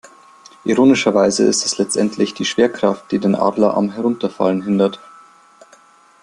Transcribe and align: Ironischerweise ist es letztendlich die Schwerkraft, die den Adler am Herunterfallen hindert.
Ironischerweise 0.63 1.43
ist 1.45 1.63
es 1.63 1.77
letztendlich 1.77 2.33
die 2.33 2.43
Schwerkraft, 2.45 3.11
die 3.11 3.19
den 3.19 3.35
Adler 3.35 3.75
am 3.77 3.91
Herunterfallen 3.91 4.63
hindert. 4.63 4.99